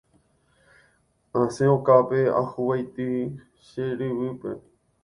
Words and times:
Asẽ 1.39 1.65
okápe 1.75 2.19
ahuvaitĩ 2.41 3.07
che 3.67 3.83
ryvýpe. 3.99 4.51